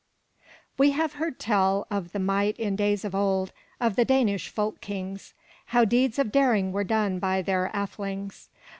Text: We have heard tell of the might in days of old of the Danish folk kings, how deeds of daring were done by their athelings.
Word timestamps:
We 0.79 0.93
have 0.93 1.13
heard 1.13 1.37
tell 1.39 1.85
of 1.91 2.11
the 2.11 2.17
might 2.17 2.57
in 2.57 2.75
days 2.75 3.05
of 3.05 3.13
old 3.13 3.51
of 3.79 3.95
the 3.95 4.03
Danish 4.03 4.49
folk 4.49 4.81
kings, 4.81 5.35
how 5.65 5.85
deeds 5.85 6.17
of 6.17 6.31
daring 6.31 6.71
were 6.71 6.83
done 6.83 7.19
by 7.19 7.43
their 7.43 7.69
athelings. 7.71 8.49